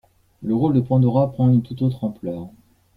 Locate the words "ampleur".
2.05-2.49